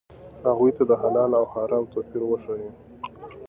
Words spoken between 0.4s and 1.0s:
هغوی ته د